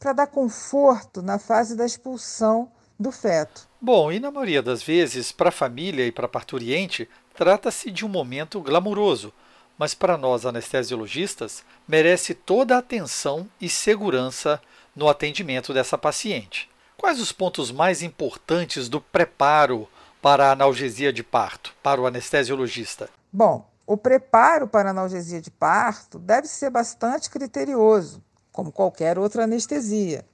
para 0.00 0.12
dar 0.12 0.26
conforto 0.26 1.22
na 1.22 1.38
fase 1.38 1.76
da 1.76 1.84
expulsão 1.84 2.70
do 2.98 3.12
feto. 3.12 3.68
Bom, 3.80 4.10
e 4.10 4.18
na 4.18 4.30
maioria 4.30 4.62
das 4.62 4.82
vezes, 4.82 5.30
para 5.30 5.50
a 5.50 5.52
família 5.52 6.06
e 6.06 6.10
para 6.12 6.26
a 6.26 6.28
parturiente, 6.28 7.08
trata-se 7.34 7.90
de 7.90 8.04
um 8.04 8.08
momento 8.08 8.60
glamuroso, 8.60 9.32
mas 9.78 9.94
para 9.94 10.16
nós 10.16 10.44
anestesiologistas, 10.44 11.62
merece 11.86 12.34
toda 12.34 12.74
a 12.74 12.78
atenção 12.78 13.48
e 13.60 13.68
segurança 13.68 14.60
no 14.96 15.08
atendimento 15.08 15.72
dessa 15.72 15.96
paciente. 15.96 16.68
Quais 16.96 17.20
os 17.20 17.30
pontos 17.30 17.70
mais 17.70 18.02
importantes 18.02 18.88
do 18.88 19.00
preparo 19.00 19.88
para 20.20 20.48
a 20.48 20.52
analgesia 20.52 21.12
de 21.12 21.22
parto, 21.22 21.74
para 21.82 22.00
o 22.00 22.06
anestesiologista? 22.06 23.08
Bom, 23.32 23.66
o 23.86 23.96
preparo 23.96 24.68
para 24.68 24.88
a 24.88 24.92
analgesia 24.92 25.40
de 25.40 25.50
parto 25.50 26.18
deve 26.18 26.46
ser 26.46 26.70
bastante 26.70 27.30
criterioso, 27.30 28.22
como 28.52 28.72
qualquer 28.72 29.18
outra 29.18 29.44
anestesia, 29.44 30.24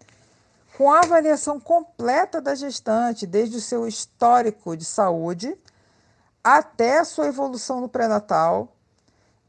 com 0.76 0.92
a 0.92 1.00
avaliação 1.00 1.60
completa 1.60 2.40
da 2.40 2.54
gestante, 2.54 3.26
desde 3.26 3.56
o 3.56 3.60
seu 3.60 3.86
histórico 3.86 4.76
de 4.76 4.84
saúde 4.84 5.56
até 6.42 6.98
a 6.98 7.04
sua 7.04 7.28
evolução 7.28 7.80
no 7.80 7.88
pré-natal 7.88 8.74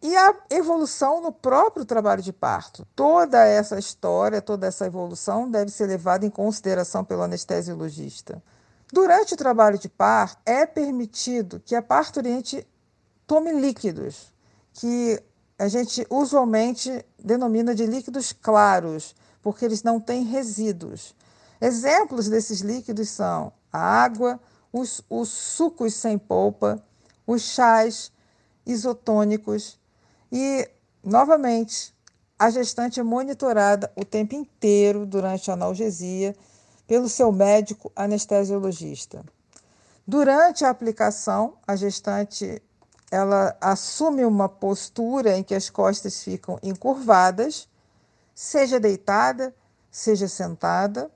e 0.01 0.15
a 0.15 0.35
evolução 0.51 1.19
no 1.19 1.31
próprio 1.31 1.83
trabalho 1.83 2.21
de 2.21 2.31
parto. 2.31 2.85
Toda 2.95 3.43
essa 3.43 3.79
história, 3.79 4.39
toda 4.41 4.67
essa 4.67 4.85
evolução 4.85 5.49
deve 5.49 5.71
ser 5.71 5.87
levada 5.87 6.25
em 6.25 6.29
consideração 6.29 7.03
pelo 7.03 7.23
anestesiologista. 7.23 8.41
Durante 8.95 9.33
o 9.33 9.37
trabalho 9.37 9.77
de 9.77 9.89
parto, 9.89 10.41
é 10.45 10.65
permitido 10.65 11.59
que 11.65 11.75
a 11.75 11.81
parturiente 11.81 12.65
tome 13.27 13.51
líquidos, 13.51 14.33
que 14.71 15.21
a 15.59 15.67
gente 15.67 16.07
usualmente 16.09 17.05
denomina 17.19 17.75
de 17.75 17.85
líquidos 17.85 18.31
claros, 18.31 19.13
porque 19.41 19.65
eles 19.65 19.83
não 19.83 19.99
têm 19.99 20.23
resíduos. 20.23 21.13
Exemplos 21.59 22.29
desses 22.29 22.61
líquidos 22.61 23.09
são 23.09 23.51
a 23.69 23.79
água, 23.79 24.39
os, 24.71 25.01
os 25.09 25.27
sucos 25.27 25.93
sem 25.93 26.17
polpa, 26.17 26.81
os 27.27 27.41
chás 27.41 28.13
isotônicos 28.65 29.77
e, 30.31 30.71
novamente, 31.03 31.93
a 32.39 32.49
gestante 32.49 33.01
é 33.01 33.03
monitorada 33.03 33.91
o 33.93 34.05
tempo 34.05 34.35
inteiro 34.35 35.05
durante 35.05 35.51
a 35.51 35.53
analgesia 35.53 36.33
pelo 36.87 37.09
seu 37.09 37.31
médico 37.31 37.91
anestesiologista. 37.95 39.23
Durante 40.07 40.63
a 40.63 40.69
aplicação, 40.69 41.55
a 41.67 41.75
gestante 41.75 42.61
ela 43.11 43.55
assume 43.61 44.25
uma 44.25 44.49
postura 44.49 45.37
em 45.37 45.43
que 45.43 45.55
as 45.55 45.69
costas 45.69 46.23
ficam 46.23 46.59
encurvadas, 46.61 47.67
seja 48.33 48.79
deitada, 48.79 49.55
seja 49.89 50.27
sentada, 50.27 51.09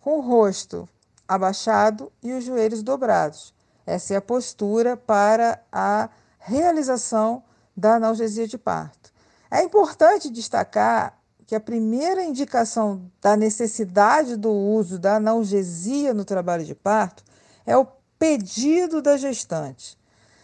com 0.00 0.18
o 0.18 0.20
rosto 0.20 0.88
abaixado 1.26 2.12
e 2.22 2.32
os 2.32 2.44
joelhos 2.44 2.82
dobrados. 2.82 3.54
Essa 3.86 4.14
é 4.14 4.16
a 4.16 4.22
postura 4.22 4.96
para 4.96 5.62
a 5.70 6.08
realização 6.38 7.42
da 7.76 7.96
analgesia 7.96 8.46
de 8.46 8.58
parto. 8.58 9.12
É 9.50 9.62
importante 9.62 10.30
destacar 10.30 11.18
que 11.46 11.54
a 11.54 11.60
primeira 11.60 12.24
indicação 12.24 13.10
da 13.20 13.36
necessidade 13.36 14.36
do 14.36 14.50
uso 14.50 14.98
da 14.98 15.16
analgesia 15.16 16.14
no 16.14 16.24
trabalho 16.24 16.64
de 16.64 16.74
parto 16.74 17.22
é 17.66 17.76
o 17.76 17.86
pedido 18.18 19.02
da 19.02 19.16
gestante. 19.16 19.98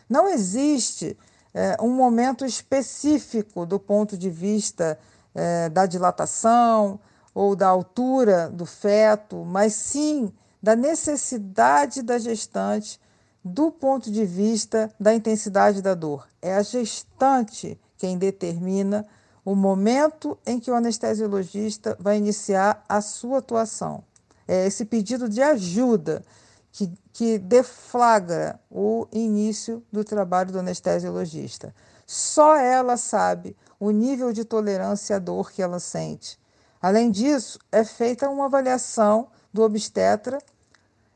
Não 0.09 0.29
existe 0.29 1.17
é, 1.55 1.77
um 1.81 1.91
momento 1.91 2.45
específico 2.45 3.65
do 3.65 3.79
ponto 3.79 4.17
de 4.17 4.29
vista 4.29 4.99
é, 5.35 5.69
da 5.69 5.87
dilatação 5.87 7.01
ou 7.35 7.55
da 7.55 7.69
altura 7.69 8.51
do 8.51 8.67
feto, 8.67 9.45
mas 9.45 9.75
sim 9.75 10.33
da 10.63 10.77
necessidade 10.77 12.03
da 12.03 12.19
gestante 12.19 13.01
do 13.43 13.71
ponto 13.71 14.11
de 14.11 14.27
vista 14.27 14.91
da 15.01 15.15
intensidade 15.15 15.81
da 15.81 15.95
dor. 15.95 16.29
É 16.43 16.55
a 16.55 16.63
gestante 16.63 17.81
quem 17.97 18.19
determina 18.19 19.07
o 19.51 19.57
momento 19.57 20.39
em 20.47 20.61
que 20.61 20.71
o 20.71 20.75
anestesiologista 20.77 21.97
vai 21.99 22.17
iniciar 22.17 22.85
a 22.89 23.01
sua 23.01 23.39
atuação. 23.39 24.05
É 24.47 24.65
esse 24.65 24.85
pedido 24.85 25.29
de 25.29 25.43
ajuda 25.43 26.23
que, 26.71 26.89
que 27.13 27.37
deflagra 27.37 28.61
o 28.71 29.09
início 29.11 29.83
do 29.91 30.05
trabalho 30.05 30.53
do 30.53 30.61
anestesiologista. 30.61 31.75
Só 32.07 32.55
ela 32.55 32.97
sabe 32.97 33.57
o 33.81 33.91
nível 33.91 34.33
de 34.33 34.45
tolerância 34.45 35.17
à 35.17 35.19
dor 35.19 35.51
que 35.51 35.61
ela 35.61 35.81
sente. 35.81 36.39
Além 36.81 37.11
disso, 37.11 37.59
é 37.73 37.83
feita 37.83 38.31
uma 38.31 38.45
avaliação 38.45 39.27
do 39.53 39.63
obstetra 39.63 40.39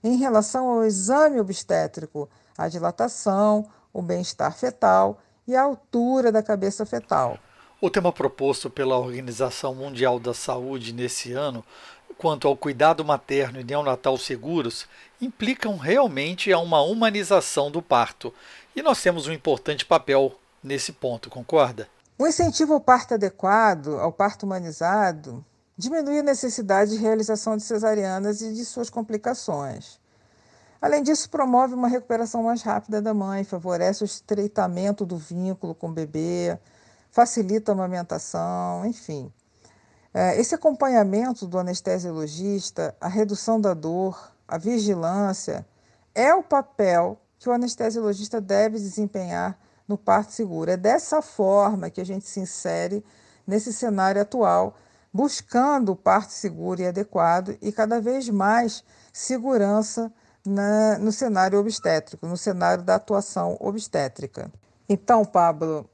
em 0.02 0.16
relação 0.16 0.68
ao 0.70 0.84
exame 0.84 1.38
obstétrico, 1.38 2.28
a 2.58 2.66
dilatação, 2.66 3.64
o 3.92 4.02
bem-estar 4.02 4.58
fetal 4.58 5.20
e 5.46 5.54
a 5.54 5.62
altura 5.62 6.32
da 6.32 6.42
cabeça 6.42 6.84
fetal. 6.84 7.38
O 7.84 7.90
tema 7.90 8.10
proposto 8.10 8.70
pela 8.70 8.98
Organização 8.98 9.74
Mundial 9.74 10.18
da 10.18 10.32
Saúde 10.32 10.90
nesse 10.90 11.34
ano, 11.34 11.62
quanto 12.16 12.48
ao 12.48 12.56
cuidado 12.56 13.04
materno 13.04 13.60
e 13.60 13.62
neonatal 13.62 14.16
seguros, 14.16 14.86
implicam 15.20 15.76
realmente 15.76 16.50
a 16.50 16.58
uma 16.58 16.80
humanização 16.80 17.70
do 17.70 17.82
parto. 17.82 18.32
E 18.74 18.80
nós 18.80 19.02
temos 19.02 19.26
um 19.26 19.32
importante 19.34 19.84
papel 19.84 20.32
nesse 20.62 20.92
ponto, 20.92 21.28
concorda? 21.28 21.86
O 22.18 22.26
incentivo 22.26 22.72
ao 22.72 22.80
parto 22.80 23.12
adequado, 23.12 23.98
ao 24.00 24.10
parto 24.10 24.44
humanizado, 24.44 25.44
diminui 25.76 26.20
a 26.20 26.22
necessidade 26.22 26.92
de 26.92 26.96
realização 26.96 27.54
de 27.54 27.64
cesarianas 27.64 28.40
e 28.40 28.54
de 28.54 28.64
suas 28.64 28.88
complicações. 28.88 30.00
Além 30.80 31.02
disso, 31.02 31.28
promove 31.28 31.74
uma 31.74 31.88
recuperação 31.88 32.44
mais 32.44 32.62
rápida 32.62 33.02
da 33.02 33.12
mãe, 33.12 33.44
favorece 33.44 34.02
o 34.02 34.06
estreitamento 34.06 35.04
do 35.04 35.18
vínculo 35.18 35.74
com 35.74 35.88
o 35.88 35.92
bebê, 35.92 36.58
facilita 37.14 37.70
a 37.70 37.74
amamentação, 37.74 38.84
enfim. 38.84 39.32
É, 40.12 40.36
esse 40.40 40.52
acompanhamento 40.52 41.46
do 41.46 41.56
anestesiologista, 41.60 42.92
a 43.00 43.06
redução 43.06 43.60
da 43.60 43.72
dor, 43.72 44.32
a 44.48 44.58
vigilância, 44.58 45.64
é 46.12 46.34
o 46.34 46.42
papel 46.42 47.16
que 47.38 47.48
o 47.48 47.52
anestesiologista 47.52 48.40
deve 48.40 48.78
desempenhar 48.78 49.56
no 49.86 49.96
parto 49.96 50.32
seguro. 50.32 50.72
É 50.72 50.76
dessa 50.76 51.22
forma 51.22 51.88
que 51.88 52.00
a 52.00 52.04
gente 52.04 52.26
se 52.26 52.40
insere 52.40 53.04
nesse 53.46 53.72
cenário 53.72 54.20
atual 54.20 54.74
buscando 55.12 55.92
o 55.92 55.96
parto 55.96 56.32
seguro 56.32 56.80
e 56.80 56.86
adequado 56.86 57.56
e 57.62 57.70
cada 57.70 58.00
vez 58.00 58.28
mais 58.28 58.82
segurança 59.12 60.12
na, 60.44 60.98
no 60.98 61.12
cenário 61.12 61.60
obstétrico, 61.60 62.26
no 62.26 62.36
cenário 62.36 62.82
da 62.82 62.96
atuação 62.96 63.56
obstétrica. 63.60 64.50
Então, 64.88 65.24
Pablo, 65.24 65.88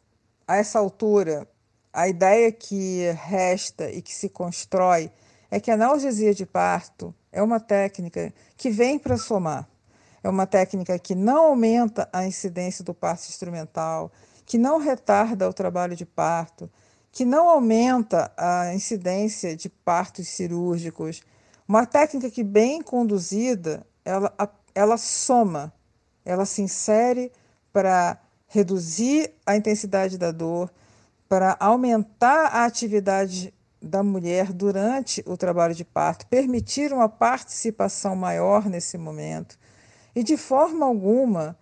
a 0.50 0.56
essa 0.56 0.80
altura, 0.80 1.46
a 1.92 2.08
ideia 2.08 2.50
que 2.50 3.08
resta 3.12 3.88
e 3.88 4.02
que 4.02 4.12
se 4.12 4.28
constrói 4.28 5.08
é 5.48 5.60
que 5.60 5.70
a 5.70 5.74
analgesia 5.74 6.34
de 6.34 6.44
parto 6.44 7.14
é 7.30 7.40
uma 7.40 7.60
técnica 7.60 8.34
que 8.56 8.68
vem 8.68 8.98
para 8.98 9.16
somar. 9.16 9.68
É 10.24 10.28
uma 10.28 10.48
técnica 10.48 10.98
que 10.98 11.14
não 11.14 11.50
aumenta 11.50 12.08
a 12.12 12.26
incidência 12.26 12.84
do 12.84 12.92
parto 12.92 13.28
instrumental, 13.28 14.10
que 14.44 14.58
não 14.58 14.78
retarda 14.78 15.48
o 15.48 15.52
trabalho 15.52 15.94
de 15.94 16.04
parto, 16.04 16.68
que 17.12 17.24
não 17.24 17.48
aumenta 17.48 18.32
a 18.36 18.74
incidência 18.74 19.56
de 19.56 19.68
partos 19.68 20.26
cirúrgicos. 20.26 21.22
Uma 21.66 21.86
técnica 21.86 22.28
que, 22.28 22.42
bem 22.42 22.82
conduzida, 22.82 23.86
ela, 24.04 24.34
ela 24.74 24.96
soma, 24.96 25.72
ela 26.24 26.44
se 26.44 26.60
insere 26.60 27.30
para 27.72 28.20
reduzir 28.50 29.32
a 29.46 29.56
intensidade 29.56 30.18
da 30.18 30.32
dor, 30.32 30.70
para 31.28 31.56
aumentar 31.60 32.46
a 32.46 32.64
atividade 32.64 33.54
da 33.80 34.02
mulher 34.02 34.52
durante 34.52 35.22
o 35.24 35.36
trabalho 35.36 35.74
de 35.74 35.84
parto, 35.84 36.26
permitir 36.26 36.92
uma 36.92 37.08
participação 37.08 38.16
maior 38.16 38.68
nesse 38.68 38.98
momento 38.98 39.56
e, 40.14 40.24
de 40.24 40.36
forma 40.36 40.84
alguma, 40.84 41.56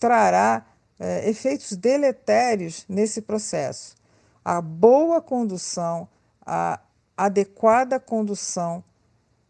trará 0.00 0.66
é, 0.98 1.30
efeitos 1.30 1.76
deletérios 1.76 2.84
nesse 2.88 3.22
processo. 3.22 3.94
A 4.44 4.60
boa 4.60 5.22
condução, 5.22 6.08
a 6.44 6.80
adequada 7.16 8.00
condução 8.00 8.82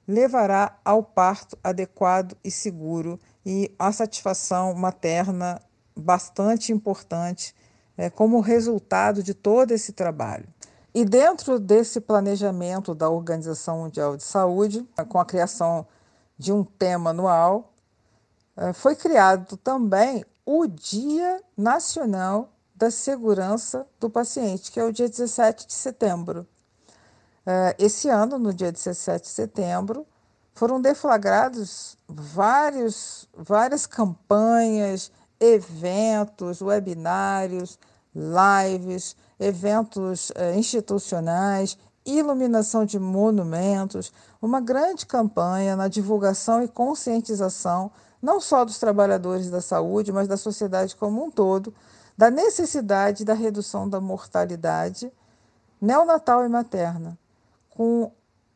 levará 0.07 0.79
ao 0.85 1.03
parto 1.03 1.57
adequado 1.65 2.37
e 2.45 2.51
seguro 2.51 3.19
e 3.47 3.75
a 3.79 3.91
satisfação 3.91 4.75
materna 4.75 5.59
bastante 5.97 6.73
importante 6.73 7.55
é, 7.97 8.09
como 8.09 8.41
resultado 8.41 9.23
de 9.23 9.35
todo 9.35 9.73
esse 9.73 9.93
trabalho. 9.93 10.49
E 10.95 11.05
dentro 11.05 11.59
desse 11.59 12.01
planejamento 12.01 12.95
da 12.95 13.09
Organização 13.09 13.79
Mundial 13.79 14.17
de 14.17 14.23
Saúde, 14.23 14.87
com 15.09 15.19
a 15.19 15.25
criação 15.25 15.87
de 16.39 16.53
um 16.53 16.63
tema 16.63 17.11
anual, 17.11 17.73
é, 18.57 18.73
foi 18.73 18.95
criado 18.95 19.57
também 19.57 20.25
o 20.45 20.67
Dia 20.67 21.43
Nacional 21.57 22.53
da 22.75 22.91
segurança 22.91 23.87
do 24.01 24.11
paciente, 24.11 24.73
que 24.73 24.81
é 24.81 24.85
o 24.85 24.93
dia 24.93 25.09
17 25.09 25.67
de 25.67 25.73
setembro. 25.73 26.47
É, 27.47 27.77
esse 27.79 28.09
ano, 28.09 28.39
no 28.39 28.53
dia 28.53 28.73
17 28.73 29.23
de 29.23 29.29
setembro, 29.29 30.07
foram 30.55 30.81
deflagrados 30.81 31.97
vários, 32.09 33.29
várias 33.35 33.87
campanhas, 33.87 35.11
eventos, 35.43 36.63
webinários, 36.63 37.77
lives, 38.15 39.17
eventos 39.41 40.31
é, 40.37 40.55
institucionais, 40.55 41.77
iluminação 42.07 42.85
de 42.85 42.99
monumentos, 42.99 44.13
uma 44.41 44.61
grande 44.61 45.05
campanha 45.05 45.75
na 45.75 45.89
divulgação 45.89 46.63
e 46.63 46.69
conscientização, 46.69 47.91
não 48.23 48.41
só 48.41 48.65
dos 48.65 48.79
trabalhadores 48.79 49.51
da 49.51 49.61
saúde, 49.61 50.13
mas 50.13 50.29
da 50.29 50.37
sociedade 50.37 50.95
como 50.95 51.25
um 51.25 51.31
todo, 51.31 51.75
da 52.17 52.31
necessidade 52.31 53.25
da 53.25 53.35
redução 53.35 53.89
da 53.89 54.01
mortalidade 54.01 55.13
neonatal 55.81 56.45
e 56.45 56.49
materna, 56.49 57.19
com 57.71 58.13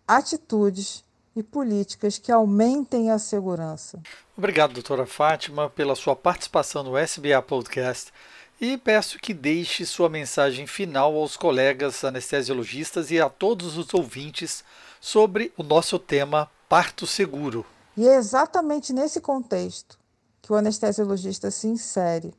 atitudes 0.07 1.05
e 1.37 1.43
políticas 1.43 2.17
que 2.17 2.33
aumentem 2.33 3.11
a 3.11 3.19
segurança. 3.19 4.01
Obrigado, 4.35 4.73
doutora 4.73 5.05
Fátima, 5.05 5.69
pela 5.69 5.95
sua 5.95 6.17
participação 6.17 6.83
no 6.83 6.97
SBA 6.97 7.43
Podcast 7.43 8.11
e 8.59 8.79
peço 8.79 9.19
que 9.19 9.35
deixe 9.35 9.85
sua 9.85 10.09
mensagem 10.09 10.67
final 10.67 11.15
aos 11.15 11.37
colegas 11.37 12.03
anestesiologistas 12.03 13.11
e 13.11 13.21
a 13.21 13.29
todos 13.29 13.77
os 13.77 13.93
ouvintes 13.93 14.65
sobre 14.99 15.53
o 15.59 15.63
nosso 15.63 15.99
tema 15.99 16.51
Parto 16.67 17.07
Seguro. 17.07 17.67
E 17.95 18.09
é 18.09 18.17
exatamente 18.17 18.95
nesse 18.95 19.21
contexto 19.21 19.99
que 20.41 20.51
o 20.51 20.57
anestesiologista 20.57 21.51
se 21.51 21.67
insere 21.67 22.33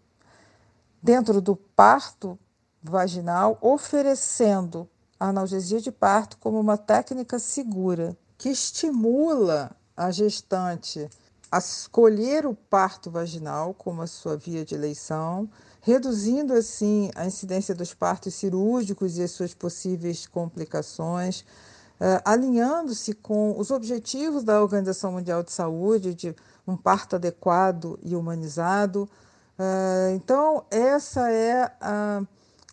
dentro 1.01 1.39
do 1.39 1.55
parto 1.55 2.37
vaginal, 2.81 3.57
oferecendo 3.61 4.89
a 5.19 5.27
analgesia 5.27 5.79
de 5.79 5.91
parto 5.91 6.37
como 6.37 6.59
uma 6.59 6.77
técnica 6.77 7.37
segura 7.37 8.17
que 8.37 8.49
estimula 8.49 9.75
a 9.95 10.11
gestante 10.11 11.09
a 11.51 11.59
escolher 11.59 12.45
o 12.45 12.53
parto 12.53 13.09
vaginal 13.09 13.73
como 13.73 14.01
a 14.01 14.07
sua 14.07 14.35
via 14.35 14.65
de 14.65 14.75
eleição, 14.75 15.49
reduzindo 15.81 16.53
assim 16.53 17.09
a 17.15 17.25
incidência 17.25 17.73
dos 17.73 17.93
partos 17.93 18.33
cirúrgicos 18.33 19.17
e 19.17 19.23
as 19.23 19.31
suas 19.31 19.53
possíveis 19.53 20.27
complicações, 20.27 21.41
uh, 21.41 22.21
alinhando-se 22.25 23.13
com 23.13 23.57
os 23.57 23.71
objetivos 23.71 24.43
da 24.43 24.61
Organização 24.61 25.13
Mundial 25.13 25.41
de 25.41 25.51
Saúde 25.51 26.13
de 26.13 26.35
um 26.67 26.75
parto 26.75 27.15
adequado 27.15 27.97
e 28.03 28.15
humanizado, 28.15 29.09
Uh, 29.57 30.13
então, 30.13 30.65
essa 30.69 31.31
é 31.31 31.71
a, 31.81 32.21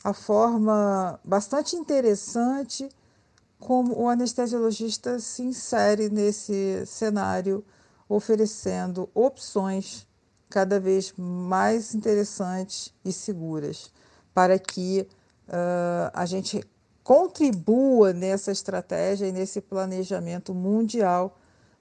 a 0.04 0.12
forma 0.12 1.18
bastante 1.24 1.76
interessante 1.76 2.90
como 3.64 3.98
o 3.98 4.10
anestesiologista 4.10 5.18
se 5.18 5.42
insere 5.42 6.10
nesse 6.10 6.84
cenário, 6.84 7.64
oferecendo 8.06 9.08
opções 9.14 10.06
cada 10.50 10.78
vez 10.78 11.14
mais 11.16 11.94
interessantes 11.94 12.92
e 13.02 13.10
seguras 13.10 13.90
para 14.34 14.58
que 14.58 15.08
uh, 15.48 16.10
a 16.12 16.26
gente 16.26 16.62
contribua 17.02 18.12
nessa 18.12 18.52
estratégia 18.52 19.26
e 19.26 19.32
nesse 19.32 19.62
planejamento 19.62 20.52
mundial 20.52 21.38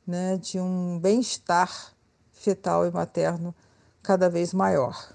né, 0.08 0.38
de 0.38 0.62
um 0.62 0.98
bem-estar 0.98 1.94
fetal 2.32 2.88
e 2.88 2.92
materno 2.92 3.54
cada 4.02 4.30
vez 4.30 4.54
maior. 4.54 5.14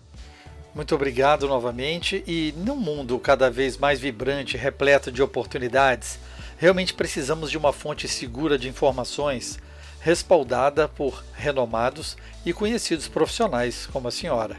Muito 0.75 0.95
obrigado 0.95 1.49
novamente. 1.49 2.23
E 2.27 2.53
num 2.59 2.77
mundo 2.77 3.19
cada 3.19 3.51
vez 3.51 3.79
mais 3.79 3.99
vibrante, 3.99 4.57
repleto 4.57 5.11
de 5.11 5.23
oportunidades, 5.23 6.19
realmente 6.59 6.93
precisamos 6.93 7.51
de 7.51 7.57
uma 7.57 7.73
fonte 7.73 8.07
segura 8.09 8.59
de 8.59 8.69
informações, 8.69 9.59
respaldada 10.01 10.89
por 10.89 11.25
renomados 11.33 12.17
e 12.45 12.53
conhecidos 12.53 13.09
profissionais 13.09 13.87
como 13.87 14.09
a 14.09 14.11
senhora. 14.11 14.57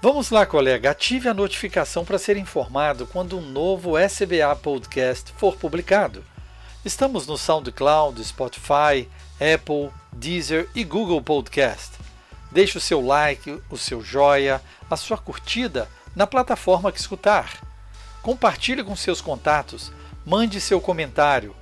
Vamos 0.00 0.30
lá, 0.30 0.46
colega, 0.46 0.90
ative 0.90 1.28
a 1.28 1.34
notificação 1.34 2.04
para 2.04 2.18
ser 2.18 2.36
informado 2.36 3.06
quando 3.06 3.38
um 3.38 3.40
novo 3.40 3.98
SBA 3.98 4.54
Podcast 4.62 5.32
for 5.36 5.56
publicado. 5.56 6.24
Estamos 6.84 7.26
no 7.26 7.38
SoundCloud, 7.38 8.22
Spotify, 8.22 9.08
Apple, 9.40 9.90
Deezer 10.12 10.68
e 10.74 10.84
Google 10.84 11.22
Podcast. 11.22 11.92
Deixe 12.52 12.76
o 12.76 12.80
seu 12.80 13.00
like, 13.00 13.60
o 13.70 13.76
seu 13.78 14.02
joia, 14.02 14.62
a 14.88 14.96
sua 14.96 15.16
curtida 15.16 15.88
na 16.14 16.26
plataforma 16.26 16.92
que 16.92 17.00
escutar. 17.00 17.60
Compartilhe 18.22 18.84
com 18.84 18.94
seus 18.94 19.20
contatos, 19.20 19.90
mande 20.24 20.60
seu 20.60 20.80
comentário. 20.80 21.54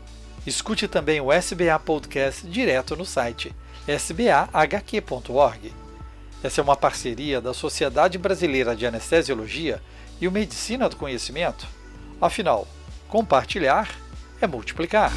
Escute 0.46 0.88
também 0.88 1.20
o 1.20 1.32
SBA 1.32 1.78
Podcast 1.78 2.46
direto 2.46 2.96
no 2.96 3.04
site 3.04 3.54
sbahq.org. 3.86 5.72
Essa 6.42 6.60
é 6.60 6.64
uma 6.64 6.76
parceria 6.76 7.40
da 7.40 7.54
Sociedade 7.54 8.18
Brasileira 8.18 8.74
de 8.74 8.86
Anestesiologia 8.86 9.80
e 10.20 10.26
o 10.26 10.32
Medicina 10.32 10.88
do 10.88 10.96
Conhecimento. 10.96 11.66
Afinal, 12.20 12.66
compartilhar 13.08 13.88
é 14.40 14.46
multiplicar. 14.46 15.12